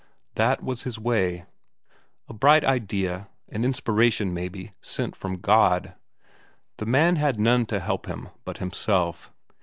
That 0.33 0.63
was 0.63 0.81
his 0.81 0.97
way. 0.97 1.45
A 2.27 2.33
bright 2.33 2.63
idea; 2.65 3.29
an 3.49 3.63
inspiration, 3.63 4.33
maybe, 4.33 4.71
sent 4.81 5.15
from 5.15 5.35
God. 5.37 5.93
The 6.77 6.87
man 6.87 7.17
had 7.17 7.39
none 7.39 7.67
to 7.67 7.79
help 7.79 8.07
him 8.07 8.29
but 8.43 8.57
himself. 8.57 9.31